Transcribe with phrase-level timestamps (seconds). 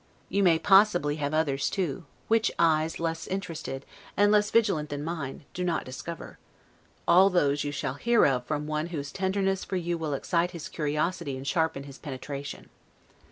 [0.29, 3.85] You may possibly have others, too, which eyes less interested,
[4.17, 6.39] and less vigilant than mine, do not discover;
[7.07, 10.69] all those you shall hear of from one whose tenderness for you will excite his
[10.69, 12.69] curiosity and sharpen his penetration.